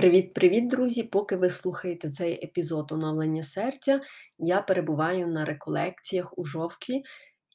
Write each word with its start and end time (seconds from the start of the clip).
Привіт-привіт, 0.00 0.68
друзі! 0.68 1.02
Поки 1.02 1.36
ви 1.36 1.50
слухаєте 1.50 2.10
цей 2.10 2.44
епізод 2.44 2.92
оновлення 2.92 3.42
серця, 3.42 4.00
я 4.38 4.62
перебуваю 4.62 5.26
на 5.26 5.44
реколекціях 5.44 6.38
у 6.38 6.44
жовтві. 6.44 7.02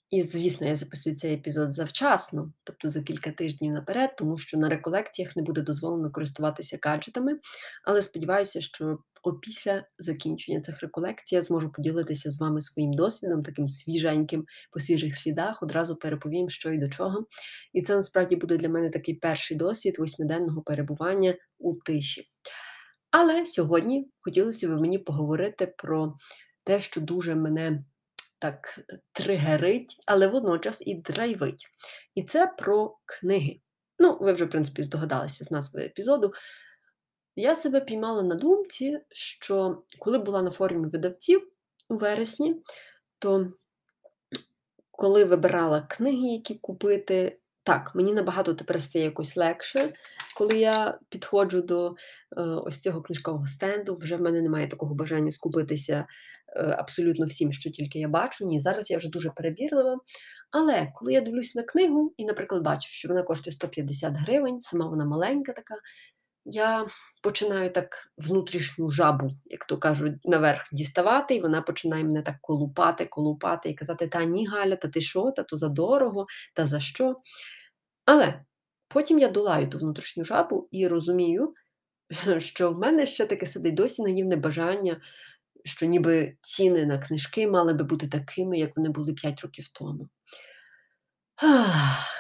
І, 0.10 0.22
звісно, 0.22 0.68
я 0.68 0.76
записую 0.76 1.16
цей 1.16 1.34
епізод 1.34 1.74
завчасно, 1.74 2.54
тобто 2.64 2.90
за 2.90 3.04
кілька 3.04 3.32
тижнів 3.32 3.74
наперед, 3.74 4.16
тому 4.18 4.38
що 4.38 4.58
на 4.58 4.70
реколекціях 4.70 5.36
не 5.36 5.42
буде 5.42 5.62
дозволено 5.62 6.12
користуватися 6.12 6.80
гаджетами. 6.82 7.40
Але 7.84 8.02
сподіваюся, 8.02 8.62
що 8.62 8.98
опісля 9.26 9.84
закінчення 9.98 10.62
цих 10.62 10.82
реколекцій 10.82 11.36
я 11.36 11.42
зможу 11.42 11.72
поділитися 11.72 12.32
з 12.32 12.40
вами 12.40 12.62
своїм 12.62 12.94
досвідом, 12.94 13.44
таким 13.44 13.68
свіженьким 13.68 14.46
по 14.72 14.80
свіжих 14.80 15.18
слідах, 15.18 15.64
одразу 15.64 15.96
переповім, 15.96 16.50
що 16.50 16.72
і 16.72 16.78
до 16.78 16.90
чого. 16.90 17.26
І 17.74 17.82
це 17.82 17.96
насправді 17.96 18.36
буде 18.36 18.58
для 18.58 18.70
мене 18.70 18.90
такий 18.90 19.14
перший 19.14 19.58
досвід 19.58 20.00
восьмиденного 20.00 20.62
перебування 20.62 21.36
у 21.60 21.76
тиші. 21.76 22.30
Але 23.12 23.46
сьогодні 23.46 24.08
хотілося 24.20 24.68
б 24.68 24.82
мені 24.82 25.00
поговорити 25.00 25.74
про 25.78 26.18
те, 26.64 26.82
що 26.82 27.02
дуже 27.02 27.36
мене 27.36 27.84
так 28.40 28.80
тригерить, 29.12 29.96
але 30.06 30.28
водночас 30.28 30.84
і 30.86 30.96
драйвить. 30.96 31.68
І 32.16 32.24
це 32.24 32.48
про 32.58 32.98
книги. 33.06 33.60
Ну, 34.00 34.18
ви 34.22 34.34
вже, 34.34 34.46
в 34.46 34.50
принципі, 34.50 34.84
здогадалися 34.84 35.44
з 35.44 35.52
назви 35.52 35.82
епізоду. 35.82 36.32
Я 37.36 37.56
себе 37.56 37.82
піймала 37.82 38.24
на 38.24 38.36
думці, 38.36 39.00
що 39.12 39.84
коли 40.00 40.18
була 40.18 40.42
на 40.42 40.52
форумі 40.52 40.88
видавців 40.88 41.48
у 41.90 41.96
вересні, 41.96 42.56
то 43.20 43.52
коли 44.92 45.26
вибирала 45.26 45.82
книги, 45.82 46.28
які 46.28 46.56
купити, 46.56 47.40
так, 47.64 47.92
мені 47.96 48.14
набагато 48.14 48.54
тепер 48.54 48.82
стає 48.82 49.06
якось 49.06 49.38
легше, 49.38 49.94
коли 50.38 50.60
я 50.60 51.00
підходжу 51.10 51.62
до 51.62 51.96
е, 52.38 52.42
ось 52.42 52.82
цього 52.82 53.02
книжкового 53.02 53.48
стенду, 53.48 53.96
вже 53.96 54.16
в 54.16 54.22
мене 54.22 54.42
немає 54.42 54.68
такого 54.68 54.96
бажання 54.96 55.32
скупитися 55.32 56.06
е, 56.56 56.76
абсолютно 56.78 57.26
всім, 57.26 57.54
що 57.54 57.72
тільки 57.72 58.00
я 58.00 58.08
бачу. 58.08 58.46
Ні, 58.46 58.60
зараз 58.60 58.92
я 58.92 58.98
вже 58.98 59.10
дуже 59.10 59.30
перевірлива. 59.30 59.98
Але 60.52 60.92
коли 60.96 61.14
я 61.14 61.22
дивлюсь 61.22 61.56
на 61.56 61.64
книгу 61.64 62.14
і, 62.18 62.26
наприклад, 62.26 62.64
бачу, 62.64 62.90
що 62.90 63.08
вона 63.08 63.24
коштує 63.24 63.54
150 63.54 64.14
гривень, 64.14 64.62
сама 64.62 64.88
вона 64.88 65.06
маленька 65.06 65.54
така, 65.54 65.76
я 66.46 66.88
починаю 67.22 67.70
так 67.72 68.12
внутрішню 68.18 68.90
жабу, 68.90 69.32
як 69.46 69.66
то 69.66 69.78
кажуть, 69.78 70.14
наверх 70.26 70.62
діставати, 70.72 71.36
і 71.36 71.42
вона 71.42 71.62
починає 71.62 72.04
мене 72.04 72.22
так 72.22 72.36
колупати, 72.42 73.06
колупати 73.06 73.70
і 73.70 73.74
казати: 73.74 74.08
Та 74.08 74.24
ні, 74.24 74.48
Галя, 74.48 74.76
та 74.76 74.88
ти 74.88 75.02
що, 75.02 75.32
та 75.32 75.44
то 75.44 75.58
за 75.58 75.70
дорого, 75.70 76.26
та 76.54 76.68
за 76.68 76.80
що. 76.80 77.22
Але 78.06 78.42
потім 78.88 79.20
я 79.20 79.28
долаю 79.28 79.70
ту 79.70 79.78
внутрішню 79.78 80.24
жабу 80.24 80.68
і 80.72 80.88
розумію, 80.88 81.54
що 82.40 82.72
в 82.72 82.80
мене 82.80 83.06
ще 83.06 83.26
таке 83.26 83.46
сидить 83.46 83.76
досі 83.76 84.04
наївне 84.04 84.36
бажання, 84.36 85.02
що 85.64 85.86
ніби 85.86 86.38
ціни 86.42 86.86
на 86.86 86.98
книжки 86.98 87.48
мали 87.48 87.74
би 87.74 87.84
бути 87.84 88.08
такими, 88.08 88.58
як 88.58 88.78
вони 88.78 88.90
були 88.90 89.14
5 89.14 89.42
років 89.42 89.68
тому. 89.68 90.10
Ах. 91.36 92.16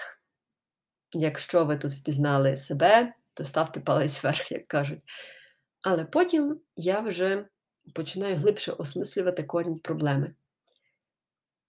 Якщо 1.13 1.65
ви 1.65 1.77
тут 1.77 1.91
впізнали 1.91 2.57
себе, 2.57 3.13
то 3.35 3.45
ставте 3.45 3.79
палець 3.79 4.23
вверх, 4.23 4.51
як 4.51 4.67
кажуть. 4.67 4.99
Але 5.81 6.05
потім 6.05 6.59
я 6.75 6.99
вже 6.99 7.45
починаю 7.93 8.35
глибше 8.35 8.71
осмислювати 8.71 9.43
корінь 9.43 9.79
проблеми. 9.79 10.33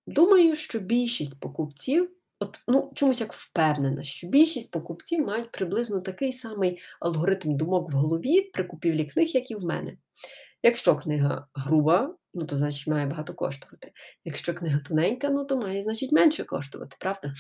Думаю, 0.07 0.57
що 0.57 0.79
більшість 0.79 1.41
покупців, 1.41 2.11
от, 2.39 2.61
ну, 2.69 2.93
чомусь 2.95 3.21
як 3.21 3.33
впевнена, 3.33 4.03
що 4.03 4.27
більшість 4.27 4.71
покупців 4.71 5.27
мають 5.27 5.51
приблизно 5.51 6.01
такий 6.01 6.33
самий 6.33 6.81
алгоритм 7.01 7.57
думок 7.57 7.93
в 7.93 7.95
голові 7.95 8.43
при 8.43 8.65
купівлі 8.65 9.05
книг, 9.05 9.29
як 9.29 9.51
і 9.51 9.55
в 9.55 9.65
мене. 9.65 9.97
Якщо 10.63 10.97
книга 10.97 11.47
груба, 11.55 12.15
ну 12.35 12.47
то 12.47 12.59
значить 12.59 12.87
має 12.87 13.07
багато 13.07 13.35
коштувати. 13.35 13.93
Якщо 14.25 14.55
книга 14.55 14.79
тоненька, 14.79 15.29
ну 15.29 15.45
то 15.45 15.57
має, 15.57 15.83
значить, 15.83 16.13
менше 16.13 16.45
коштувати, 16.45 16.97
правда? 17.01 17.33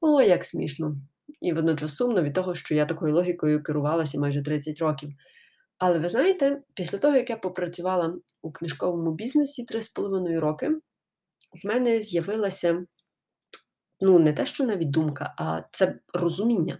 О, 0.00 0.22
як 0.22 0.44
смішно 0.44 0.96
і 1.40 1.52
водночас 1.52 1.96
сумно 1.96 2.22
від 2.22 2.34
того, 2.34 2.54
що 2.54 2.74
я 2.74 2.86
такою 2.86 3.14
логікою 3.14 3.62
керувалася 3.62 4.20
майже 4.20 4.42
30 4.42 4.78
років. 4.78 5.10
Але 5.78 5.98
ви 5.98 6.08
знаєте, 6.08 6.62
після 6.74 6.98
того, 6.98 7.16
як 7.16 7.30
я 7.30 7.36
попрацювала 7.36 8.16
у 8.42 8.52
книжковому 8.52 9.14
бізнесі 9.14 9.66
3,5 9.66 10.40
роки, 10.40 10.68
в 11.62 11.66
мене 11.66 12.02
з'явилася 12.02 12.86
ну, 14.00 14.18
не 14.18 14.32
те, 14.32 14.46
що 14.46 14.64
навіть 14.64 14.90
думка, 14.90 15.34
а 15.38 15.62
це 15.72 15.98
розуміння, 16.14 16.78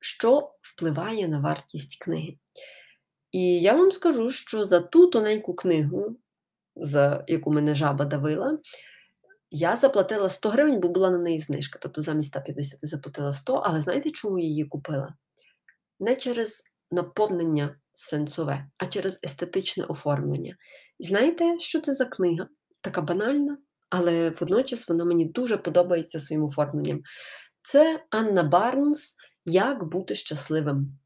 що 0.00 0.52
впливає 0.60 1.28
на 1.28 1.40
вартість 1.40 2.04
книги. 2.04 2.38
І 3.32 3.60
я 3.60 3.74
вам 3.74 3.92
скажу, 3.92 4.30
що 4.30 4.64
за 4.64 4.80
ту 4.80 5.06
тоненьку 5.06 5.54
книгу, 5.54 6.16
за 6.76 7.24
яку 7.28 7.52
мене 7.52 7.74
жаба 7.74 8.04
давила, 8.04 8.58
я 9.50 9.76
заплатила 9.76 10.28
100 10.28 10.48
гривень, 10.48 10.80
бо 10.80 10.88
була 10.88 11.10
на 11.10 11.18
неї 11.18 11.40
знижка. 11.40 11.78
Тобто 11.82 12.02
замість 12.02 12.28
150 12.28 12.78
заплатила 12.82 13.34
100, 13.34 13.54
але 13.54 13.80
знаєте, 13.80 14.10
чому 14.10 14.38
я 14.38 14.44
її 14.44 14.64
купила? 14.64 15.14
Не 16.00 16.16
через 16.16 16.64
наповнення 16.90 17.76
сенсове, 17.94 18.66
а 18.78 18.86
через 18.86 19.20
естетичне 19.24 19.84
оформлення. 19.84 20.56
І 20.98 21.04
знаєте, 21.04 21.58
що 21.58 21.80
це 21.80 21.94
за 21.94 22.04
книга? 22.04 22.48
Така 22.80 23.02
банальна, 23.02 23.58
але 23.90 24.30
водночас 24.30 24.88
вона 24.88 25.04
мені 25.04 25.24
дуже 25.24 25.56
подобається 25.56 26.20
своїм 26.20 26.44
оформленням. 26.44 27.02
Це 27.62 28.04
Анна 28.10 28.42
Барнс 28.42 29.16
Як 29.44 29.84
бути 29.84 30.14
щасливим. 30.14 30.98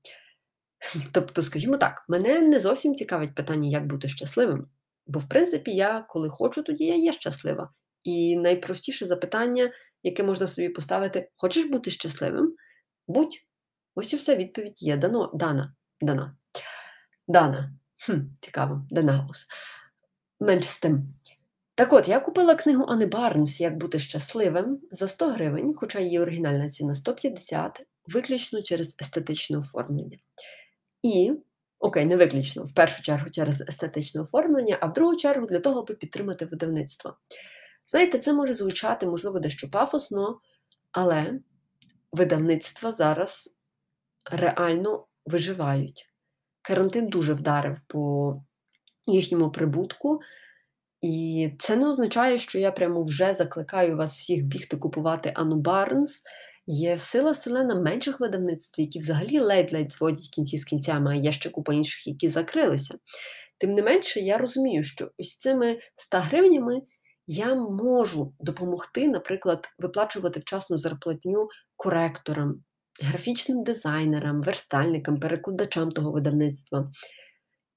Тобто, 1.13 1.43
скажімо 1.43 1.77
так, 1.77 2.05
мене 2.09 2.41
не 2.41 2.61
зовсім 2.61 2.95
цікавить 2.95 3.35
питання, 3.35 3.69
як 3.69 3.87
бути 3.87 4.09
щасливим. 4.09 4.67
Бо, 5.07 5.19
в 5.19 5.29
принципі, 5.29 5.71
я 5.71 6.07
коли 6.09 6.29
хочу, 6.29 6.63
тоді 6.63 6.85
я 6.85 6.97
є 6.97 7.13
щаслива. 7.13 7.71
І 8.05 8.37
найпростіше 8.37 9.07
запитання, 9.07 9.73
яке 10.03 10.23
можна 10.23 10.47
собі 10.47 10.69
поставити: 10.69 11.31
хочеш 11.37 11.65
бути 11.65 11.91
щасливим? 11.91 12.55
Будь. 13.09 13.39
Ось 13.95 14.13
і 14.13 14.17
все 14.17 14.37
відповідь 14.37 14.83
є. 14.83 14.97
Дано, 14.97 15.31
Дана. 15.35 15.75
Дана. 16.01 16.37
Дана. 17.29 17.73
Хм, 18.07 18.21
Цікаво, 18.41 18.87
Данаус. 18.91 19.47
Менш 20.41 20.65
з 20.65 20.81
тим. 20.81 21.15
Так 21.75 21.93
от, 21.93 22.09
я 22.09 22.21
купила 22.21 22.55
книгу 22.55 22.85
Ани 22.89 23.07
Барнс 23.07 23.61
Як 23.61 23.77
бути 23.77 23.99
щасливим 23.99 24.81
за 24.91 25.09
100 25.09 25.29
гривень, 25.29 25.75
хоча 25.75 26.01
її 26.01 26.21
оригінальна 26.21 26.69
ціна 26.69 26.95
150, 26.95 27.81
виключно 28.07 28.63
через 28.63 28.97
естетичне 29.01 29.59
оформлення. 29.59 30.19
І, 31.03 31.33
окей, 31.79 32.05
не 32.05 32.17
виключно, 32.17 32.65
в 32.65 32.75
першу 32.75 33.03
чергу 33.03 33.31
через 33.31 33.61
естетичне 33.61 34.21
оформлення, 34.21 34.79
а 34.81 34.87
в 34.87 34.93
другу 34.93 35.17
чергу 35.17 35.47
для 35.47 35.59
того, 35.59 35.81
аби 35.81 35.95
підтримати 35.95 36.45
видавництво. 36.45 37.17
Знаєте, 37.87 38.19
це 38.19 38.33
може 38.33 38.55
звучати, 38.55 39.07
можливо, 39.07 39.41
дещо 39.41 39.71
пафосно, 39.71 40.41
але 40.93 41.41
видавництва 42.13 42.93
зараз 42.93 43.59
реально 44.31 45.07
виживають. 45.27 46.09
Карантин 46.63 47.09
дуже 47.09 47.35
вдарив 47.35 47.79
по 47.87 48.35
їхньому 49.07 49.51
прибутку, 49.51 50.21
і 51.01 51.51
це 51.59 51.77
не 51.77 51.89
означає, 51.89 52.39
що 52.39 52.59
я 52.59 52.73
прямо 52.73 53.03
вже 53.03 53.35
закликаю 53.35 53.97
вас 53.97 54.17
всіх 54.17 54.45
бігти 54.45 54.77
купувати 54.77 55.33
Ану 55.35 55.57
Барнс. 55.57 56.23
Є 56.67 56.99
сила 56.99 57.35
селена 57.35 57.75
менших 57.75 58.21
видавництв, 58.21 58.81
які 58.81 58.99
взагалі 58.99 59.41
ледь-ледь 59.41 59.93
зводять 59.93 60.29
кінці 60.35 60.59
з 60.59 60.65
кінцями, 60.65 61.13
а 61.13 61.15
є 61.15 61.33
ще 61.33 61.51
купа 61.51 61.75
інших, 61.75 62.07
які 62.07 62.29
закрилися. 62.29 62.95
Тим 63.59 63.75
не 63.75 63.83
менше, 63.83 64.21
я 64.21 64.39
розумію, 64.39 64.83
що 64.83 65.11
ось 65.19 65.39
цими 65.39 65.79
100 65.97 66.19
гривнями 66.19 66.83
я 67.27 67.55
можу 67.55 68.35
допомогти, 68.41 69.09
наприклад, 69.09 69.69
виплачувати 69.79 70.41
вчасну 70.41 70.77
зарплатню 70.77 71.49
коректорам, 71.77 72.65
графічним 73.03 73.65
дизайнерам, 73.65 74.43
верстальникам, 74.43 75.21
перекладачам 75.21 75.91
того 75.91 76.13
видавництва. 76.13 76.91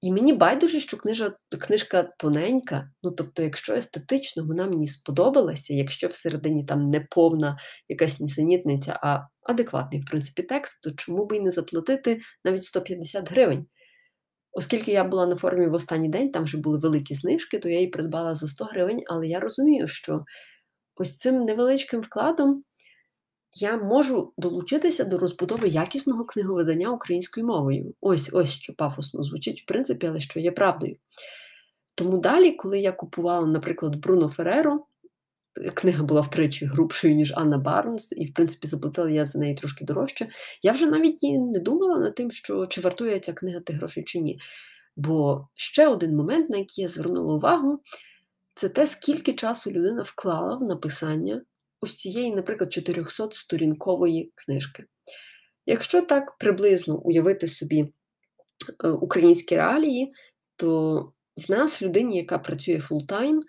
І 0.01 0.11
мені 0.11 0.33
байдуже, 0.33 0.79
що 0.79 0.97
книжа, 0.97 1.33
книжка 1.59 2.03
тоненька, 2.19 2.89
ну 3.03 3.11
тобто, 3.11 3.43
якщо 3.43 3.73
естетично 3.73 4.45
вона 4.45 4.67
мені 4.67 4.87
сподобалася, 4.87 5.73
якщо 5.73 6.07
всередині 6.07 6.65
там 6.65 6.89
не 6.89 6.99
повна 6.99 7.57
якась 7.87 8.19
нісенітниця, 8.19 8.99
а 9.03 9.27
адекватний, 9.41 10.01
в 10.01 10.05
принципі, 10.05 10.43
текст, 10.43 10.81
то 10.81 10.91
чому 10.91 11.25
би 11.25 11.37
і 11.37 11.41
не 11.41 11.51
заплатити 11.51 12.19
навіть 12.43 12.63
150 12.63 13.31
гривень? 13.31 13.65
Оскільки 14.57 14.91
я 14.91 15.03
була 15.03 15.27
на 15.27 15.35
форумі 15.35 15.67
в 15.67 15.73
останній 15.73 16.09
день, 16.09 16.31
там 16.31 16.43
вже 16.43 16.57
були 16.57 16.77
великі 16.77 17.15
знижки, 17.15 17.59
то 17.59 17.69
я 17.69 17.75
її 17.75 17.87
придбала 17.87 18.35
за 18.35 18.47
100 18.47 18.65
гривень, 18.65 19.03
але 19.07 19.27
я 19.27 19.39
розумію, 19.39 19.87
що 19.87 20.25
ось 20.95 21.17
цим 21.17 21.43
невеличким 21.43 22.01
вкладом 22.01 22.63
я 23.53 23.77
можу 23.77 24.33
долучитися 24.37 25.03
до 25.03 25.17
розбудови 25.17 25.67
якісного 25.67 26.25
книговидання 26.25 26.89
українською 26.89 27.45
мовою. 27.45 27.93
Ось 28.01 28.33
ось 28.33 28.49
що 28.49 28.73
пафосно 28.73 29.23
звучить, 29.23 29.61
в 29.61 29.65
принципі, 29.65 30.07
але 30.07 30.19
що 30.19 30.39
є 30.39 30.51
правдою. 30.51 30.95
Тому 31.95 32.17
далі, 32.17 32.51
коли 32.51 32.79
я 32.79 32.91
купувала, 32.91 33.47
наприклад, 33.47 33.95
Бруно 33.95 34.29
Фереро, 34.29 34.85
книга 35.73 36.03
була 36.03 36.21
втричі 36.21 36.65
грубшою, 36.65 37.15
ніж 37.15 37.33
Анна 37.35 37.57
Барнс, 37.57 38.11
і, 38.17 38.25
в 38.25 38.33
принципі, 38.33 38.67
заплатила 38.67 39.09
я 39.09 39.25
за 39.25 39.39
неї 39.39 39.55
трошки 39.55 39.85
дорожче. 39.85 40.27
Я 40.61 40.71
вже 40.71 40.85
навіть 40.85 41.23
і 41.23 41.37
не 41.37 41.59
думала 41.59 41.99
над 41.99 42.15
тим, 42.15 42.31
що 42.31 42.65
чи 42.65 42.81
вартує 42.81 43.19
ця 43.19 43.33
книга 43.33 43.59
тих 43.59 43.75
грошей 43.75 44.03
чи 44.03 44.19
ні. 44.19 44.39
Бо 44.95 45.47
ще 45.53 45.87
один 45.87 46.15
момент, 46.15 46.49
на 46.49 46.57
який 46.57 46.81
я 46.81 46.87
звернула 46.87 47.33
увагу, 47.33 47.81
це 48.55 48.69
те, 48.69 48.87
скільки 48.87 49.33
часу 49.33 49.71
людина 49.71 50.01
вклала 50.01 50.55
в 50.55 50.63
написання 50.63 51.41
ось 51.81 51.95
цієї, 51.95 52.35
наприклад, 52.35 52.69
400-сторінкової 52.69 54.31
книжки. 54.35 54.85
Якщо 55.65 56.01
так 56.01 56.37
приблизно 56.37 56.97
уявити 56.97 57.47
собі 57.47 57.93
е, 58.83 58.87
українські 58.87 59.55
реалії, 59.55 60.13
то 60.55 60.99
в 61.47 61.51
нас 61.51 61.81
людині, 61.81 62.17
яка 62.17 62.39
працює 62.39 62.79
full-time, 62.79 63.41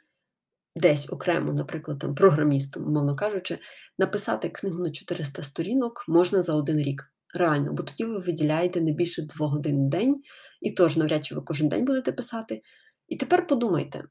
десь 0.76 1.12
окремо, 1.12 1.52
наприклад, 1.52 1.98
там 1.98 2.14
програмістом, 2.14 2.86
умовно 2.86 3.16
кажучи, 3.16 3.58
написати 3.98 4.48
книгу 4.48 4.78
на 4.78 4.90
400 4.90 5.42
сторінок 5.42 6.04
можна 6.08 6.42
за 6.42 6.54
один 6.54 6.78
рік. 6.78 7.12
Реально, 7.34 7.72
бо 7.72 7.82
тоді 7.82 8.04
ви 8.04 8.18
виділяєте 8.18 8.80
не 8.80 8.92
більше 8.92 9.22
двох 9.22 9.52
годин 9.52 9.86
в 9.86 9.90
день, 9.90 10.22
і 10.60 10.70
тож 10.70 10.96
навряд 10.96 11.26
чи 11.26 11.34
ви 11.34 11.40
кожен 11.40 11.68
день 11.68 11.84
будете 11.84 12.12
писати. 12.12 12.62
І 13.08 13.16
тепер 13.16 13.46
подумайте, 13.46 14.04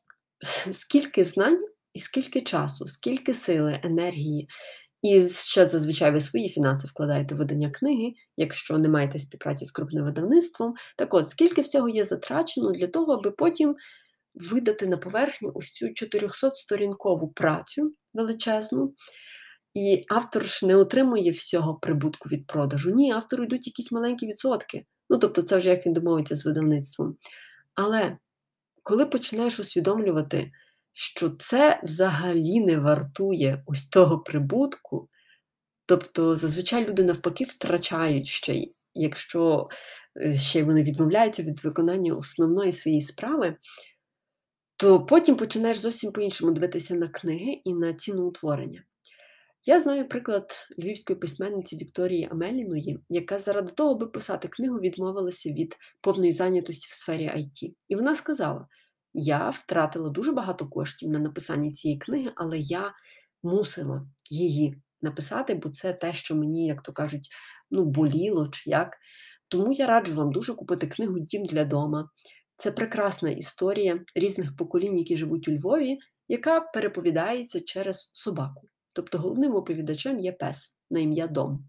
скільки 0.72 1.24
знань 1.24 1.64
і 1.94 1.98
скільки 1.98 2.40
часу, 2.40 2.86
скільки 2.86 3.34
сили, 3.34 3.80
енергії, 3.82 4.48
і 5.02 5.28
ще 5.28 5.68
зазвичай 5.68 6.10
ви 6.10 6.20
свої 6.20 6.48
фінанси 6.48 6.88
вкладаєте 6.88 7.34
в 7.34 7.38
видання 7.38 7.70
книги, 7.70 8.12
якщо 8.36 8.78
не 8.78 8.88
маєте 8.88 9.18
співпраці 9.18 9.64
з 9.64 9.70
крупним 9.70 10.04
видавництвом. 10.04 10.74
Так 10.96 11.14
от, 11.14 11.30
скільки 11.30 11.62
всього 11.62 11.88
є 11.88 12.04
затрачено 12.04 12.72
для 12.72 12.86
того, 12.86 13.12
аби 13.12 13.30
потім 13.30 13.76
видати 14.38 14.86
на 14.86 14.96
поверхню 14.96 15.52
ось 15.54 15.72
цю 15.72 15.86
400-сторінкову 15.86 17.32
працю 17.34 17.94
величезну. 18.14 18.94
І 19.74 20.04
автор 20.08 20.44
ж 20.44 20.66
не 20.66 20.76
отримує 20.76 21.30
всього 21.30 21.74
прибутку 21.74 22.28
від 22.28 22.46
продажу. 22.46 22.94
Ні, 22.94 23.12
автору 23.12 23.44
йдуть 23.44 23.66
якісь 23.66 23.92
маленькі 23.92 24.26
відсотки. 24.26 24.84
Ну, 25.10 25.18
тобто, 25.18 25.42
це 25.42 25.58
вже 25.58 25.68
як 25.68 25.86
він 25.86 25.92
домовиться 25.92 26.36
з 26.36 26.46
видавництвом. 26.46 27.16
Але 27.74 28.16
коли 28.82 29.06
починаєш 29.06 29.60
усвідомлювати, 29.60 30.52
що 30.92 31.30
це 31.30 31.80
взагалі 31.84 32.60
не 32.60 32.78
вартує 32.78 33.62
ось 33.66 33.88
того 33.88 34.18
прибутку, 34.18 35.08
тобто 35.86 36.34
зазвичай 36.34 36.88
люди 36.88 37.04
навпаки 37.04 37.44
втрачають 37.44 38.26
ще, 38.26 38.64
якщо 38.94 39.68
е, 40.20 40.36
ще 40.36 40.64
вони 40.64 40.82
відмовляються 40.82 41.42
від 41.42 41.64
виконання 41.64 42.14
основної 42.14 42.72
своєї 42.72 43.02
справи, 43.02 43.56
то 44.78 45.06
потім 45.06 45.36
починаєш 45.36 45.78
зовсім 45.78 46.12
по-іншому 46.12 46.52
дивитися 46.52 46.94
на 46.94 47.08
книги 47.08 47.60
і 47.64 47.74
на 47.74 47.94
ціноутворення. 47.94 48.84
Я 49.66 49.80
знаю 49.80 50.08
приклад 50.08 50.52
львівської 50.78 51.18
письменниці 51.18 51.76
Вікторії 51.76 52.28
Амеліної, 52.30 52.98
яка 53.08 53.38
заради 53.38 53.72
того, 53.72 53.90
аби 53.90 54.06
писати 54.06 54.48
книгу, 54.48 54.78
відмовилася 54.78 55.50
від 55.50 55.76
повної 56.00 56.32
зайнятості 56.32 56.88
в 56.90 56.94
сфері 56.94 57.28
IT. 57.28 57.74
І 57.88 57.96
вона 57.96 58.14
сказала: 58.14 58.66
я 59.14 59.50
втратила 59.50 60.10
дуже 60.10 60.32
багато 60.32 60.68
коштів 60.68 61.08
на 61.08 61.18
написання 61.18 61.72
цієї 61.72 61.98
книги, 61.98 62.32
але 62.36 62.58
я 62.58 62.92
мусила 63.42 64.06
її 64.30 64.76
написати, 65.02 65.54
бо 65.54 65.70
це 65.70 65.92
те, 65.92 66.12
що 66.12 66.36
мені, 66.36 66.66
як 66.66 66.82
то 66.82 66.92
кажуть, 66.92 67.28
ну, 67.70 67.84
боліло 67.84 68.48
чи 68.48 68.70
як. 68.70 68.96
Тому 69.48 69.72
я 69.72 69.86
раджу 69.86 70.14
вам 70.14 70.32
дуже 70.32 70.54
купити 70.54 70.86
книгу 70.86 71.18
Дім 71.18 71.44
для 71.44 71.64
дома. 71.64 72.10
Це 72.58 72.72
прекрасна 72.72 73.30
історія 73.30 74.04
різних 74.14 74.56
поколінь, 74.56 74.98
які 74.98 75.16
живуть 75.16 75.48
у 75.48 75.52
Львові, 75.52 75.98
яка 76.28 76.60
переповідається 76.60 77.60
через 77.60 78.10
собаку. 78.14 78.68
Тобто 78.92 79.18
головним 79.18 79.54
оповідачем 79.54 80.20
є 80.20 80.32
пес 80.32 80.74
на 80.90 81.00
ім'я 81.00 81.26
Дом. 81.26 81.68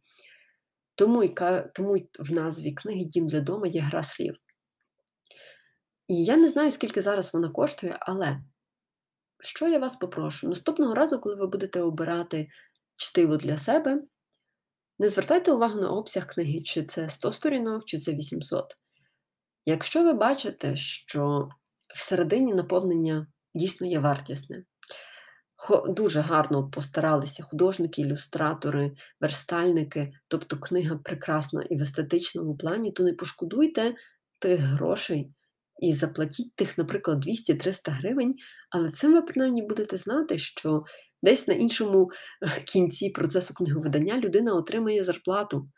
Тому 0.95 1.35
тому 1.73 1.97
в 2.19 2.31
назві 2.31 2.71
книги 2.71 3.03
Дім 3.03 3.27
для 3.27 3.41
дома 3.41 3.67
є 3.67 3.81
гра 3.81 4.03
слів. 4.03 4.35
І 6.07 6.23
я 6.23 6.37
не 6.37 6.49
знаю, 6.49 6.71
скільки 6.71 7.01
зараз 7.01 7.33
вона 7.33 7.49
коштує, 7.49 7.97
але 7.99 8.39
що 9.39 9.67
я 9.67 9.79
вас 9.79 9.95
попрошу? 9.95 10.49
Наступного 10.49 10.95
разу, 10.95 11.19
коли 11.19 11.35
ви 11.35 11.47
будете 11.47 11.81
обирати 11.81 12.49
чтиво 12.95 13.37
для 13.37 13.57
себе, 13.57 14.01
не 14.99 15.09
звертайте 15.09 15.51
увагу 15.51 15.79
на 15.79 15.89
обсяг 15.89 16.27
книги, 16.27 16.61
чи 16.61 16.83
це 16.83 17.09
100 17.09 17.31
сторінок, 17.31 17.85
чи 17.85 17.99
це 17.99 18.13
800. 18.13 18.77
Якщо 19.69 20.03
ви 20.03 20.13
бачите, 20.13 20.75
що 20.75 21.49
всередині 21.95 22.53
наповнення 22.53 23.27
дійсно 23.55 23.87
є 23.87 23.99
вартісне, 23.99 24.63
дуже 25.87 26.19
гарно 26.19 26.69
постаралися 26.69 27.43
художники, 27.43 28.01
ілюстратори, 28.01 28.91
верстальники, 29.21 30.11
тобто 30.27 30.57
книга 30.57 30.95
прекрасна 31.03 31.63
і 31.69 31.77
в 31.77 31.81
естетичному 31.81 32.57
плані, 32.57 32.91
то 32.91 33.03
не 33.03 33.13
пошкодуйте 33.13 33.95
тих 34.39 34.59
грошей 34.59 35.33
і 35.81 35.93
заплатіть 35.93 36.55
тих, 36.55 36.77
наприклад, 36.77 37.25
200-300 37.25 37.91
гривень, 37.91 38.33
але 38.69 38.91
цим 38.91 39.13
ви 39.13 39.21
принаймні 39.21 39.61
будете 39.61 39.97
знати, 39.97 40.37
що 40.37 40.83
десь 41.23 41.47
на 41.47 41.53
іншому 41.53 42.09
кінці 42.65 43.09
процесу 43.09 43.53
книговидання 43.53 44.17
людина 44.17 44.53
отримає 44.53 45.03
зарплату. 45.03 45.69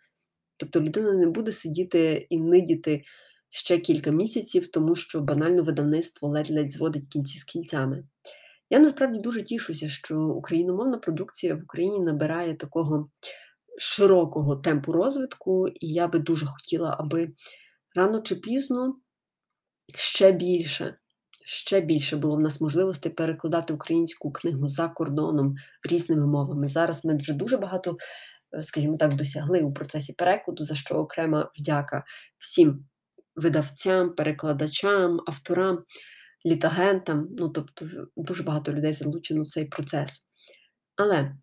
Тобто 0.58 0.82
людина 0.82 1.14
не 1.14 1.28
буде 1.28 1.52
сидіти 1.52 2.28
і 2.30 2.40
нидіти 2.40 3.04
ще 3.52 3.78
кілька 3.78 4.12
місяців, 4.12 4.72
тому 4.72 4.96
що 4.96 5.22
банально 5.22 5.64
видавництво 5.64 6.28
ледь-ледь 6.28 6.74
зводить 6.74 7.08
кінці 7.10 7.38
з 7.38 7.44
кінцями. 7.44 8.04
Я 8.70 8.80
насправді 8.80 9.20
дуже 9.20 9.44
тішуся, 9.44 9.90
що 9.90 10.20
україномовна 10.20 10.98
продукція 10.98 11.56
в 11.56 11.64
Україні 11.64 12.00
набирає 12.00 12.54
такого 12.54 13.10
широкого 13.78 14.56
темпу 14.56 14.92
розвитку, 14.92 15.68
і 15.68 15.88
я 15.88 16.08
би 16.08 16.20
дуже 16.20 16.46
хотіла, 16.46 16.98
аби 17.00 17.32
рано 17.96 18.22
чи 18.22 18.36
пізно 18.36 18.96
ще 19.96 20.32
більше. 20.32 20.98
Ще 21.46 21.82
більше 21.82 22.18
було 22.18 22.36
в 22.36 22.40
нас 22.40 22.62
можливостей 22.62 23.12
перекладати 23.12 23.74
українську 23.74 24.32
книгу 24.32 24.70
за 24.70 24.88
кордоном 24.88 25.56
різними 25.90 26.28
мовами. 26.28 26.68
Зараз 26.68 27.06
ми 27.06 27.18
вже 27.18 27.34
дуже 27.34 27.58
багато, 27.58 27.98
е, 28.58 28.64
скажімо 28.64 28.98
так, 28.98 29.16
досягли 29.16 29.62
у 29.62 29.74
процесі 29.74 30.14
перекладу, 30.14 30.64
за 30.64 30.76
що 30.76 30.96
окрема 30.96 31.52
вдяка 31.60 32.04
всім 32.38 32.86
видавцям, 33.36 34.16
перекладачам, 34.16 35.20
авторам, 35.28 35.84
літагентам, 36.46 37.28
ну 37.38 37.50
тобто 37.50 37.86
дуже 38.16 38.44
багато 38.44 38.74
людей 38.74 38.94
залучено 38.94 39.42
в 39.42 39.48
цей 39.48 39.66
процес. 39.66 40.26
Але 40.96 41.36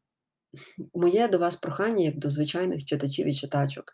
моє 0.94 1.28
до 1.28 1.38
вас 1.38 1.56
прохання, 1.56 2.04
як 2.04 2.18
до 2.18 2.30
звичайних 2.30 2.84
читачів 2.84 3.26
і 3.26 3.34
читачок, 3.34 3.84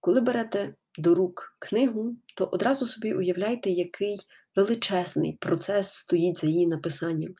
коли 0.00 0.20
берете 0.20 0.74
до 0.98 1.14
рук 1.14 1.56
книгу, 1.58 2.16
то 2.36 2.44
одразу 2.44 2.86
собі 2.86 3.14
уявляйте, 3.14 3.70
який 3.70 4.16
величезний 4.56 5.36
процес 5.40 5.92
стоїть 5.92 6.40
за 6.40 6.46
її 6.46 6.66
написанням, 6.66 7.34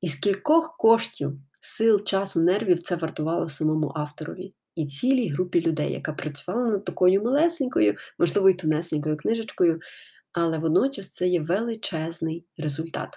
і 0.00 0.08
скількох 0.08 0.76
коштів, 0.76 1.32
сил, 1.60 2.04
часу, 2.04 2.42
нервів 2.42 2.82
це 2.82 2.96
вартувало 2.96 3.48
самому 3.48 3.92
авторові 3.94 4.54
і 4.76 4.86
цілій 4.86 5.28
групі 5.28 5.60
людей, 5.60 5.92
яка 5.92 6.12
працювала 6.12 6.70
над 6.70 6.84
такою 6.84 7.22
малесенькою, 7.22 7.96
можливо, 8.18 8.50
і 8.50 8.54
тонесенькою 8.54 9.16
книжечкою, 9.16 9.80
але 10.32 10.58
водночас 10.58 11.12
це 11.12 11.28
є 11.28 11.40
величезний 11.40 12.46
результат. 12.56 13.08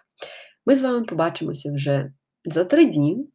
Ми 0.66 0.76
з 0.76 0.82
вами 0.82 1.06
побачимося 1.06 1.74
вже 1.74 2.12
за 2.46 2.66
три 2.66 2.86
дні. 2.86 3.30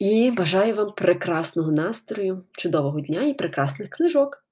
І 0.00 0.30
бажаю 0.30 0.74
вам 0.74 0.92
прекрасного 0.96 1.72
настрою, 1.72 2.44
чудового 2.52 3.00
дня 3.00 3.22
і 3.22 3.34
прекрасних 3.34 3.88
книжок! 3.90 4.45